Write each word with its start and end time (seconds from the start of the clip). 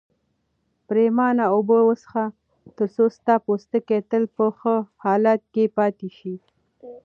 پرېمانه 0.87 1.45
اوبه 1.55 1.77
وڅښه 1.87 2.25
ترڅو 2.75 3.03
ستا 3.17 3.35
پوستکی 3.45 3.99
تل 4.09 4.23
په 4.35 4.45
ښه 4.57 4.75
حالت 5.03 5.41
کې 5.53 5.63
پاتې 5.77 6.09
شي. 6.17 6.35